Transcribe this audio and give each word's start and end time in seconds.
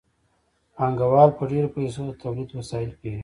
پانګوال 0.75 1.29
په 1.37 1.43
ډېرو 1.51 1.73
پیسو 1.75 2.01
د 2.07 2.11
تولید 2.21 2.49
وسایل 2.59 2.91
پېري 2.99 3.19